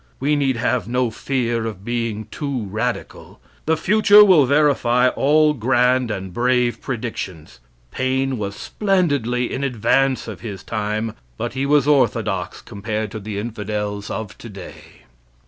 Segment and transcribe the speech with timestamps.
[0.19, 3.39] We need have no fear of being too radical.
[3.67, 7.59] The future will verify all grand and brave predictions.
[7.91, 13.37] Paine was splendidly in advance of his time, but he was orthodox compared to the
[13.37, 15.03] infidels of today.